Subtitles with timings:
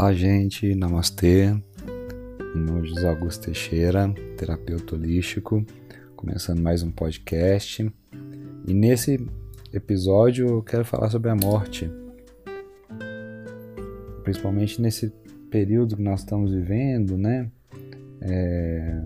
[0.00, 1.52] Olá, gente, namastê.
[2.54, 5.66] Meu nome é José Augusto Teixeira, terapeuta holístico,
[6.14, 7.92] começando mais um podcast.
[8.64, 9.18] E nesse
[9.72, 11.90] episódio eu quero falar sobre a morte,
[14.22, 15.12] principalmente nesse
[15.50, 17.50] período que nós estamos vivendo, né?
[18.20, 19.02] É,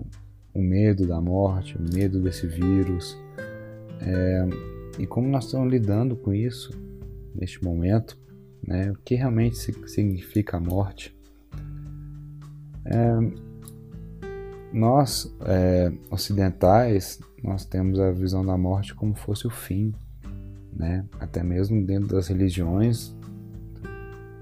[0.53, 3.17] o medo da morte, o medo desse vírus,
[3.99, 4.47] é,
[4.99, 6.69] e como nós estamos lidando com isso
[7.33, 8.15] neste momento
[8.65, 8.91] né?
[8.91, 11.15] O que realmente significa a morte?
[12.85, 13.17] É,
[14.71, 19.93] nós é, ocidentais nós temos a visão da morte como fosse o fim,
[20.73, 21.05] né?
[21.19, 23.15] Até mesmo dentro das religiões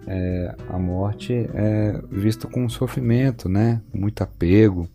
[0.07, 3.81] é, a morte é vista com sofrimento, né?
[3.93, 4.88] Muito apego.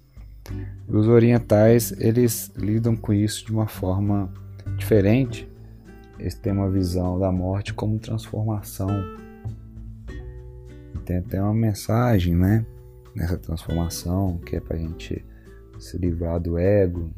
[0.89, 4.33] E os orientais eles lidam com isso de uma forma
[4.77, 5.49] diferente
[6.19, 8.89] eles têm uma visão da morte como transformação.
[11.05, 12.65] Tem até uma mensagem, né?
[13.15, 15.25] Nessa transformação, que é para a gente
[15.79, 17.11] se livrar do ego,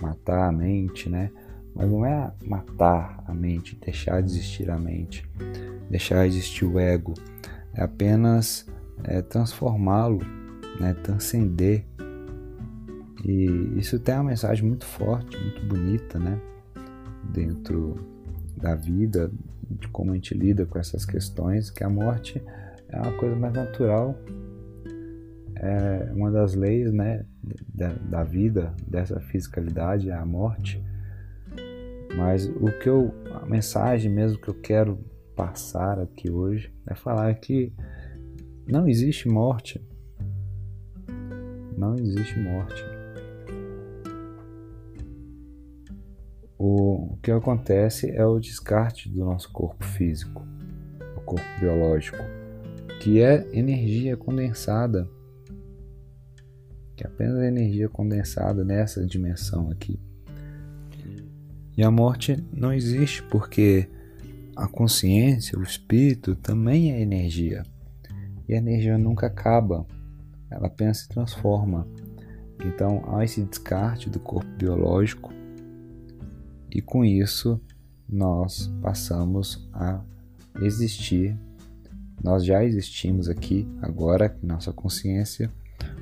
[0.00, 1.30] matar a mente, né?
[1.74, 5.28] Mas não é matar a mente, deixar de existir a mente,
[5.90, 7.14] deixar de existir o ego.
[7.74, 8.66] É apenas
[9.04, 10.20] é, transformá-lo,
[10.80, 10.94] né?
[11.02, 11.84] transcender.
[13.24, 16.40] E isso tem uma mensagem muito forte, muito bonita, né?
[17.32, 18.17] Dentro
[18.58, 19.30] da vida,
[19.70, 22.42] de como a gente lida com essas questões, que a morte
[22.88, 24.18] é uma coisa mais natural,
[25.56, 27.24] é uma das leis né,
[27.74, 30.82] da, da vida, dessa fisicalidade, é a morte.
[32.16, 34.98] Mas o que eu, a mensagem mesmo que eu quero
[35.36, 37.72] passar aqui hoje é falar que
[38.66, 39.80] não existe morte.
[41.76, 42.97] Não existe morte.
[46.98, 50.44] O, que acontece é o descarte do nosso corpo físico,
[51.16, 52.18] o corpo biológico,
[53.00, 55.08] que é energia condensada,
[56.96, 60.00] que é apenas energia condensada nessa dimensão aqui.
[61.76, 63.88] E a morte não existe porque
[64.56, 67.62] a consciência, o espírito também é energia.
[68.48, 69.86] E a energia nunca acaba,
[70.50, 71.86] ela apenas se transforma.
[72.64, 75.37] Então há esse descarte do corpo biológico
[76.70, 77.60] e com isso
[78.08, 80.00] nós passamos a
[80.60, 81.38] existir.
[82.22, 85.52] Nós já existimos aqui, agora que nossa consciência,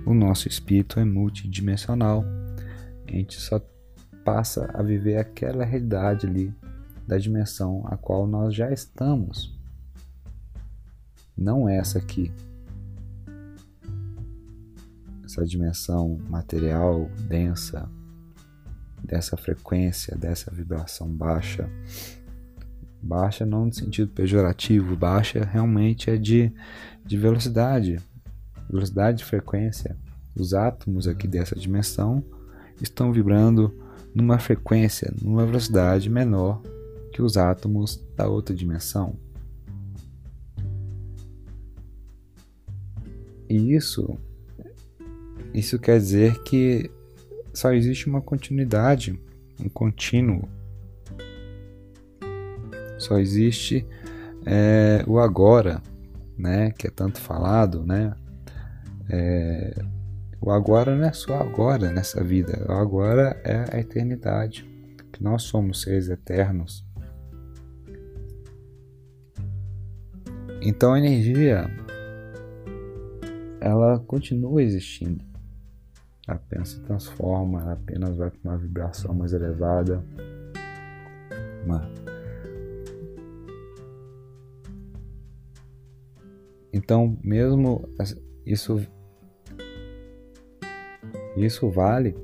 [0.06, 2.24] o nosso espírito é multidimensional.
[3.06, 3.60] A gente só
[4.24, 6.52] passa a viver aquela realidade ali
[7.06, 9.56] da dimensão a qual nós já estamos.
[11.36, 12.32] Não essa aqui.
[15.24, 17.88] Essa dimensão material densa,
[19.06, 21.70] dessa frequência, dessa vibração baixa.
[23.00, 26.52] Baixa não no sentido pejorativo, baixa realmente é de,
[27.04, 28.00] de velocidade,
[28.68, 29.96] velocidade de frequência.
[30.34, 32.22] Os átomos aqui dessa dimensão
[32.82, 33.72] estão vibrando
[34.14, 36.60] numa frequência, numa velocidade menor
[37.12, 39.16] que os átomos da outra dimensão.
[43.48, 44.18] E isso,
[45.54, 46.90] isso quer dizer que
[47.56, 49.18] só existe uma continuidade,
[49.58, 50.46] um contínuo.
[52.98, 53.86] Só existe
[54.44, 55.82] é, o agora,
[56.36, 58.14] né, que é tanto falado, né?
[59.08, 59.74] É,
[60.38, 64.68] o agora não é só agora nessa vida, o agora é a eternidade,
[65.10, 66.84] que nós somos seres eternos.
[70.60, 71.70] Então a energia
[73.62, 75.25] ela continua existindo
[76.26, 80.02] apenas se transforma, apenas vai para uma vibração mais elevada.
[81.64, 81.88] Uma...
[86.72, 87.88] Então, mesmo
[88.44, 88.80] isso
[91.36, 92.16] isso vale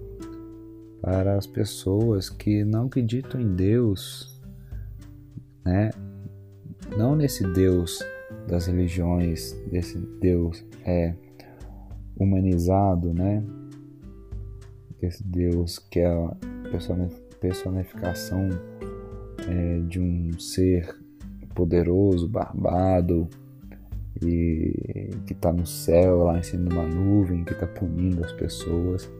[1.00, 4.40] para as pessoas que não acreditam em Deus,
[5.64, 5.90] né?
[6.96, 7.98] Não nesse Deus
[8.48, 11.14] das religiões, desse Deus é
[12.16, 13.42] humanizado, né?
[15.02, 16.36] Esse Deus que é a
[17.40, 18.48] personificação
[19.48, 20.96] é, de um ser
[21.54, 23.28] poderoso, barbado
[24.22, 28.32] e que está no céu, lá em cima de uma nuvem, que está punindo as
[28.32, 29.10] pessoas.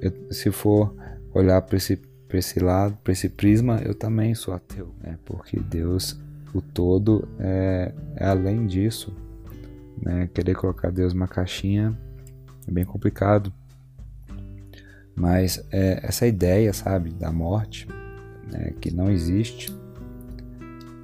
[0.00, 0.94] Eu, se for
[1.32, 2.00] olhar para esse,
[2.32, 5.18] esse lado, para esse prisma, eu também sou ateu, né?
[5.24, 6.18] porque Deus,
[6.54, 9.14] o todo, é, é além disso.
[10.00, 10.28] Né?
[10.32, 11.96] Querer colocar Deus numa caixinha
[12.66, 13.52] é bem complicado.
[15.18, 17.88] Mas é, essa ideia, sabe, da morte,
[18.52, 19.76] né, que não existe,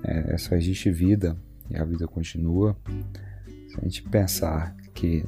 [0.05, 1.37] é, só existe vida
[1.69, 2.77] e a vida continua.
[3.69, 5.25] Se a gente pensar que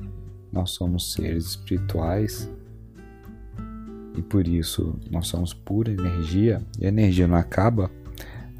[0.52, 2.48] nós somos seres espirituais
[4.16, 7.90] e por isso nós somos pura energia e a energia não acaba,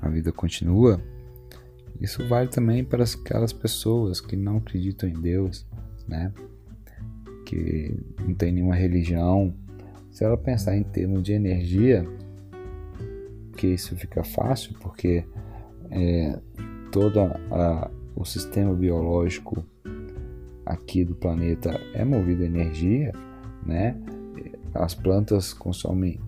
[0.03, 1.01] a vida continua.
[2.01, 5.65] Isso vale também para aquelas pessoas que não acreditam em Deus,
[6.09, 6.33] né?
[7.45, 9.55] Que não tem nenhuma religião.
[10.17, 12.03] Se ela pensar em termos de energia,
[13.55, 15.27] que isso fica fácil, porque
[15.91, 16.41] é,
[16.91, 19.63] todo a, o sistema biológico
[20.65, 23.13] aqui do planeta é movido a energia,
[23.63, 23.95] né?
[24.73, 26.19] As plantas consomem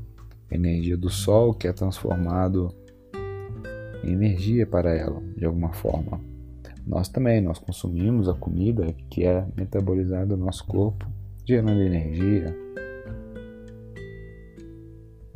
[0.51, 2.75] energia do sol, que é transformado
[4.05, 6.21] em energia para ela, de alguma forma.
[6.87, 11.07] Nós também, nós consumimos a comida que é metabolizada no nosso corpo,
[11.47, 12.68] gerando energia.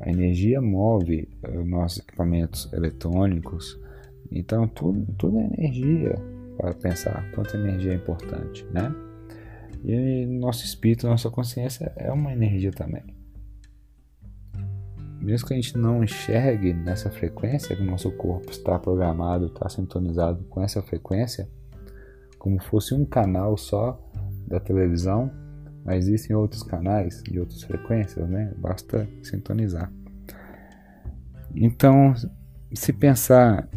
[0.03, 3.81] A energia move os eh, nossos equipamentos eletrônicos,
[4.33, 6.15] então tudo, tudo é energia
[6.57, 8.93] para pensar quanto energia é importante, né?
[9.85, 13.03] E nosso espírito, nossa consciência é uma energia também.
[15.21, 19.69] Mesmo que a gente não enxergue nessa frequência, que o nosso corpo está programado, está
[19.69, 21.49] sintonizado com essa frequência,
[22.41, 24.01] como fosse um canal só
[24.49, 25.31] da televisão,
[25.85, 28.53] mas existem outros canais e outras frequências, né?
[28.57, 29.93] Basta sintonizar.
[31.55, 32.15] Então,
[32.73, 33.69] se pensar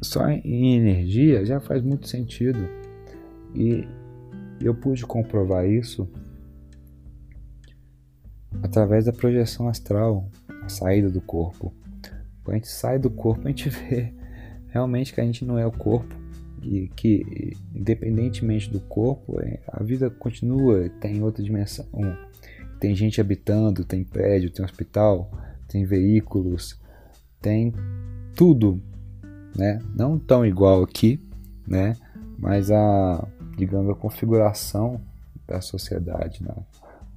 [0.00, 2.58] só em energia já faz muito sentido.
[3.54, 3.86] E
[4.60, 6.08] eu pude comprovar isso
[8.62, 10.28] através da projeção astral,
[10.62, 11.74] a saída do corpo.
[12.44, 14.14] Quando a gente sai do corpo, a gente vê
[14.68, 16.21] realmente que a gente não é o corpo
[16.94, 21.86] que, independentemente do corpo, é, a vida continua, tem outra dimensão.
[22.78, 25.30] Tem gente habitando, tem prédio, tem hospital,
[25.68, 26.78] tem veículos,
[27.40, 27.72] tem
[28.34, 28.80] tudo
[29.56, 29.80] né?
[29.94, 31.20] Não tão igual aqui,
[31.66, 31.96] né?
[32.38, 33.26] Mas a,
[33.56, 35.00] digamos, a configuração
[35.46, 36.54] da sociedade, né?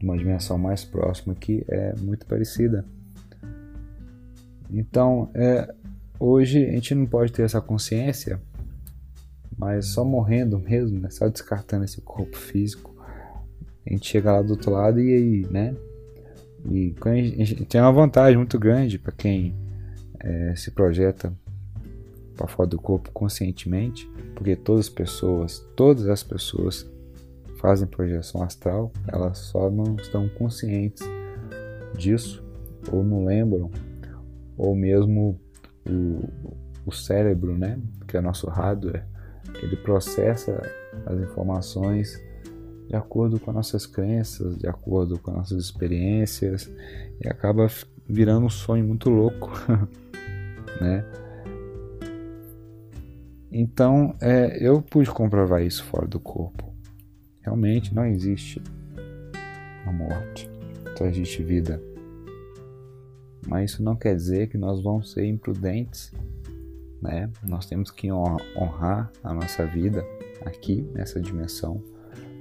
[0.01, 2.85] uma dimensão mais próxima aqui é muito parecida.
[4.69, 5.73] Então, é,
[6.19, 8.39] hoje a gente não pode ter essa consciência,
[9.57, 11.09] mas só morrendo mesmo, né?
[11.09, 12.95] só descartando esse corpo físico,
[13.85, 15.75] a gente chega lá do outro lado e aí, né?
[16.67, 19.55] E a gente tem uma vantagem muito grande para quem
[20.19, 21.31] é, se projeta
[22.35, 26.89] para fora do corpo conscientemente, porque todas as pessoas, todas as pessoas
[27.59, 31.07] fazem projeção astral, elas só não estão conscientes
[31.95, 32.43] disso,
[32.91, 33.69] ou não lembram,
[34.57, 35.39] ou mesmo
[35.87, 36.27] o,
[36.85, 39.05] o cérebro, né, que é nosso hardware,
[39.61, 40.61] ele processa
[41.05, 42.21] as informações
[42.87, 46.71] de acordo com nossas crenças, de acordo com nossas experiências,
[47.23, 47.67] e acaba
[48.07, 49.51] virando um sonho muito louco,
[50.79, 51.03] né?
[53.51, 56.73] Então, é, eu pude comprovar isso fora do corpo.
[57.41, 58.61] Realmente não existe
[59.85, 60.49] a morte,
[60.97, 61.81] só existe vida.
[63.47, 66.11] Mas isso não quer dizer que nós vamos ser imprudentes,
[67.05, 67.29] né?
[67.43, 70.05] Nós temos que honrar a nossa vida
[70.45, 71.81] aqui nessa dimensão.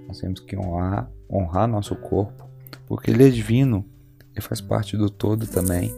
[0.08, 2.48] Nós temos que honrar, honrar nosso corpo,
[2.86, 3.84] porque ele é divino
[4.36, 5.94] e faz parte do todo também.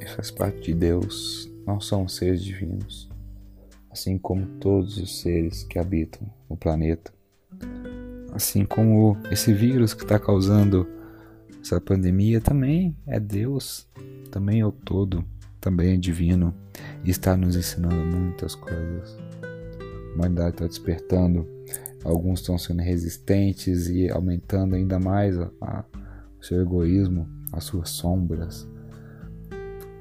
[0.00, 1.50] Ele faz parte de Deus.
[1.66, 3.12] Nós somos seres divinos
[3.92, 7.12] assim como todos os seres que habitam o planeta.
[8.32, 10.88] Assim como esse vírus que está causando
[11.60, 13.86] essa pandemia também é Deus,
[14.30, 15.22] também é o todo,
[15.62, 16.52] também é divino
[17.04, 19.16] e está nos ensinando muitas coisas.
[19.42, 21.48] A humanidade está despertando,
[22.04, 25.84] alguns estão sendo resistentes e aumentando ainda mais a, a,
[26.38, 28.68] o seu egoísmo, as suas sombras.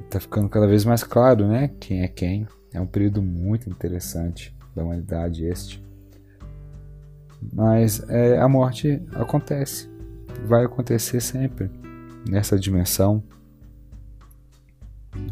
[0.03, 1.69] Está ficando cada vez mais claro, né?
[1.79, 2.45] Quem é quem.
[2.73, 5.81] É um período muito interessante da humanidade este.
[7.53, 9.89] Mas é, a morte acontece,
[10.45, 11.69] vai acontecer sempre
[12.27, 13.23] nessa dimensão.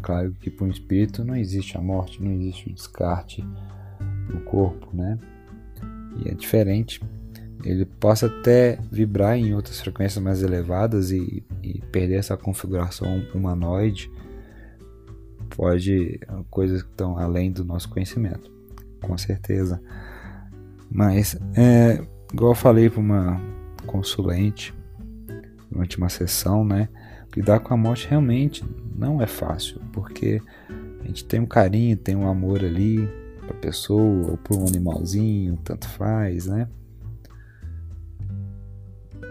[0.02, 3.44] Claro que para um espírito não existe a morte, não existe o descarte
[4.28, 5.18] do corpo, né?
[6.18, 7.00] E é diferente.
[7.64, 14.10] Ele possa até vibrar em outras frequências mais elevadas e, e perder essa configuração humanoide
[15.50, 18.50] pode coisas que estão além do nosso conhecimento,
[19.02, 19.82] com certeza.
[20.90, 23.40] Mas é, igual eu falei para uma
[23.86, 24.74] consulente
[25.70, 26.88] durante uma sessão, né?
[27.36, 30.40] Lidar com a morte realmente não é fácil, porque
[31.00, 33.08] a gente tem um carinho, tem um amor ali
[33.40, 36.68] para a pessoa ou para um animalzinho, tanto faz, né?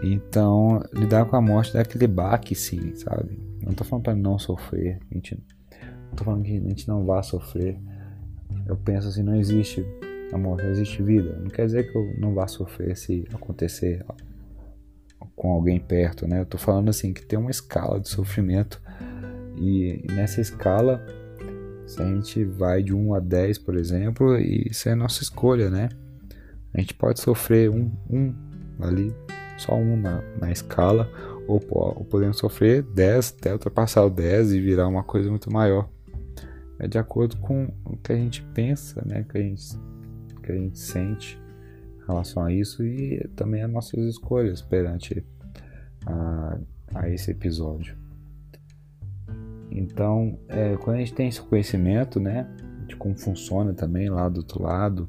[0.02, 3.38] Então, lidar com a morte dá aquele baque, sim, sabe?
[3.62, 5.38] Não tô falando para não sofrer, a gente
[6.16, 7.78] tô falando que a gente não vá sofrer.
[8.66, 9.84] Eu penso assim, não existe
[10.32, 11.36] na morte existe vida.
[11.40, 14.04] Não quer dizer que eu não vá sofrer se acontecer
[15.36, 16.40] com alguém perto, né?
[16.40, 18.80] Eu tô falando assim que tem uma escala de sofrimento
[19.56, 21.04] e nessa escala,
[21.86, 25.88] se a gente vai de 1 a 10, por exemplo, isso é nossa escolha, né?
[26.72, 28.34] A gente pode sofrer um, um
[28.80, 29.14] ali,
[29.58, 31.10] só um na, na escala,
[31.46, 35.88] ou, ou podemos sofrer 10 até ultrapassar o 10 e virar uma coisa muito maior.
[36.78, 39.26] É de acordo com o que a gente pensa, né?
[39.28, 39.78] Que a gente,
[40.42, 41.38] que a gente sente
[42.10, 45.24] relação a isso e também as nossas escolhas perante
[46.06, 46.58] a,
[46.94, 47.96] a esse episódio.
[49.70, 52.46] Então, é, quando a gente tem esse conhecimento, né,
[52.86, 55.08] de como funciona também lá do outro lado,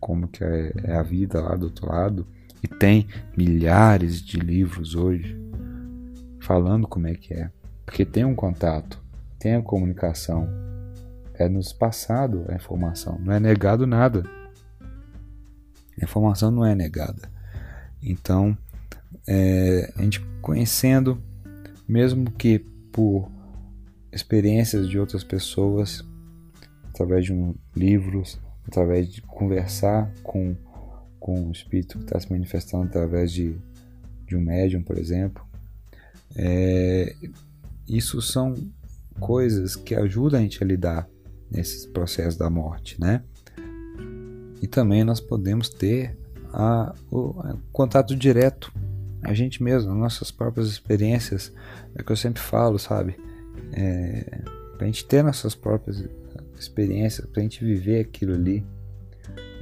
[0.00, 2.26] como que é, é a vida lá do outro lado,
[2.62, 5.38] e tem milhares de livros hoje
[6.40, 7.50] falando como é que é,
[7.86, 9.00] porque tem um contato,
[9.38, 10.48] tem a comunicação,
[11.34, 14.22] é nos passado a informação, não é negado nada.
[16.00, 17.30] A informação não é negada.
[18.02, 18.56] Então,
[19.26, 21.22] é, a gente conhecendo,
[21.88, 22.58] mesmo que
[22.92, 23.30] por
[24.12, 26.04] experiências de outras pessoas,
[26.90, 30.56] através de um, livros, através de conversar com,
[31.18, 33.56] com o espírito que está se manifestando através de,
[34.26, 35.44] de um médium, por exemplo.
[36.36, 37.14] É,
[37.88, 38.54] isso são
[39.18, 41.08] coisas que ajudam a gente a lidar
[41.50, 43.22] nesses processos da morte, né?
[44.64, 46.16] E também nós podemos ter
[46.50, 48.72] a, o a contato direto,
[49.22, 51.52] a gente mesmo, nossas próprias experiências,
[51.94, 53.14] é o que eu sempre falo, sabe?
[53.74, 54.40] É,
[54.74, 56.02] para a gente ter nossas próprias
[56.58, 58.64] experiências, para a gente viver aquilo ali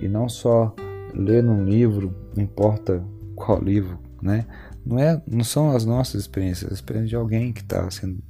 [0.01, 0.73] e não só
[1.13, 3.05] ler num livro, não importa
[3.35, 4.47] qual livro, né?
[4.87, 8.23] Não, é, não são as nossas experiências, as experiências de alguém que está sendo,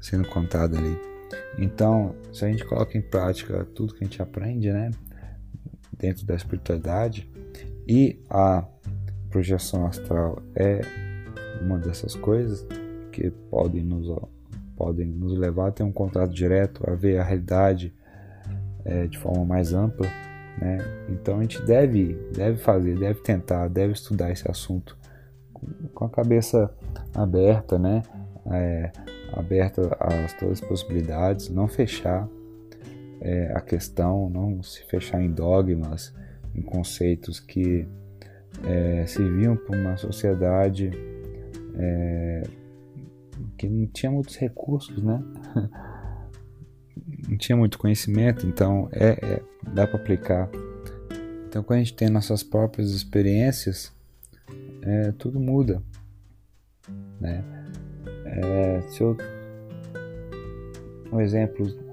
[0.00, 0.98] sendo contado ali.
[1.56, 4.90] Então, se a gente coloca em prática tudo que a gente aprende, né?
[6.04, 7.26] Dentro da espiritualidade
[7.88, 8.62] e a
[9.30, 10.82] projeção astral é
[11.62, 12.66] uma dessas coisas
[13.10, 14.06] que podem nos
[14.76, 17.90] podem nos levar a ter um contato direto, a ver a realidade
[18.84, 20.06] é, de forma mais ampla.
[20.58, 20.76] Né?
[21.08, 24.98] Então a gente deve, deve fazer, deve tentar, deve estudar esse assunto
[25.94, 26.70] com a cabeça
[27.14, 28.02] aberta, né?
[28.52, 28.92] É,
[29.32, 30.08] aberta a
[30.38, 32.28] todas as possibilidades, não fechar
[33.24, 36.14] é, a questão, não se fechar em dogmas,
[36.54, 37.88] em conceitos que
[38.62, 40.90] é, serviam para uma sociedade
[41.76, 42.42] é,
[43.56, 45.22] que não tinha muitos recursos, né?
[47.26, 50.50] não tinha muito conhecimento, então é, é dá para aplicar.
[51.48, 53.90] Então, quando a gente tem nossas próprias experiências,
[54.82, 55.82] é, tudo muda,
[57.18, 57.42] né?
[58.26, 59.16] É, se eu,
[61.10, 61.83] um exemplo,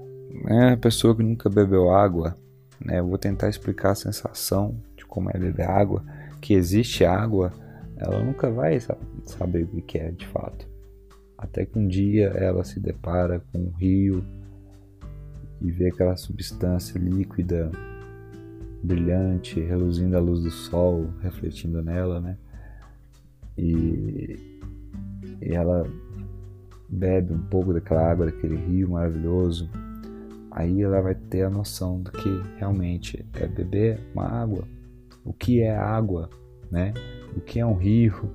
[0.46, 2.36] é uma pessoa que nunca bebeu água,
[2.84, 2.98] né?
[3.00, 6.04] Eu vou tentar explicar a sensação de como é beber água,
[6.40, 7.52] que existe água,
[7.96, 8.78] ela nunca vai
[9.24, 10.66] saber o que é de fato.
[11.38, 14.24] Até que um dia ela se depara com um rio
[15.60, 17.70] e vê aquela substância líquida,
[18.82, 22.36] brilhante, reluzindo a luz do sol, refletindo nela, né?
[23.56, 24.36] E,
[25.40, 25.84] e ela
[26.88, 29.70] bebe um pouco daquela água, daquele rio maravilhoso.
[30.52, 34.66] Aí ela vai ter a noção do que realmente é beber uma água,
[35.24, 36.28] o que é água,
[36.70, 36.92] né?
[37.34, 38.34] O que é um rio,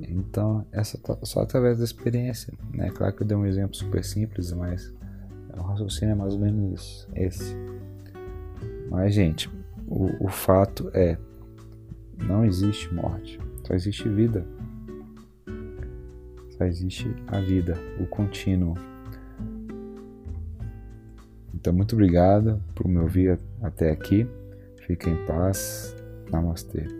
[0.00, 2.90] então, essa tá só através da experiência, né?
[2.90, 4.94] Claro que eu dei um exemplo super simples, mas
[5.56, 7.56] o raciocínio é mais ou menos isso, esse.
[8.90, 9.50] Mas, gente,
[9.86, 11.18] o, o fato é,
[12.16, 14.46] não existe morte, só existe vida.
[16.50, 18.74] Só existe a vida, o contínuo.
[21.68, 24.26] Então, muito obrigado por me ouvir até aqui.
[24.86, 25.94] Fique em paz.
[26.30, 26.97] Namastê.